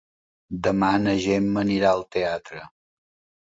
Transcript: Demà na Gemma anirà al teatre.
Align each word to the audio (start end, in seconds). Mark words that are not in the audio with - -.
Demà 0.67 0.89
na 1.03 1.13
Gemma 1.27 1.67
anirà 1.67 1.95
al 1.99 2.05
teatre. 2.19 2.67